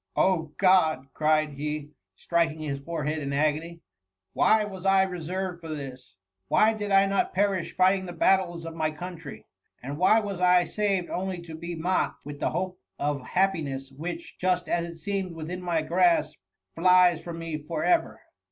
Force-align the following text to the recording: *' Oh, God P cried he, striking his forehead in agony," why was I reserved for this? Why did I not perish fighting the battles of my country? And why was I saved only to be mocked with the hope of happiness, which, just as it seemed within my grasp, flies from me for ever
*' 0.13 0.15
Oh, 0.15 0.53
God 0.57 1.03
P 1.03 1.09
cried 1.13 1.49
he, 1.51 1.91
striking 2.15 2.57
his 2.57 2.79
forehead 2.79 3.19
in 3.19 3.31
agony," 3.31 3.81
why 4.33 4.65
was 4.65 4.83
I 4.83 5.03
reserved 5.03 5.61
for 5.61 5.67
this? 5.67 6.15
Why 6.47 6.73
did 6.73 6.89
I 6.89 7.05
not 7.05 7.35
perish 7.35 7.75
fighting 7.75 8.07
the 8.07 8.11
battles 8.13 8.65
of 8.65 8.73
my 8.73 8.89
country? 8.89 9.45
And 9.83 9.99
why 9.99 10.19
was 10.19 10.39
I 10.41 10.65
saved 10.65 11.11
only 11.11 11.39
to 11.43 11.53
be 11.53 11.75
mocked 11.75 12.25
with 12.25 12.39
the 12.39 12.49
hope 12.49 12.79
of 12.97 13.21
happiness, 13.21 13.91
which, 13.91 14.39
just 14.39 14.67
as 14.67 14.85
it 14.89 14.97
seemed 14.97 15.33
within 15.35 15.61
my 15.61 15.83
grasp, 15.83 16.39
flies 16.73 17.21
from 17.23 17.37
me 17.37 17.59
for 17.67 17.83
ever 17.83 18.21